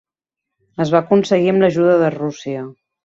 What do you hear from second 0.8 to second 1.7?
Es va aconseguir amb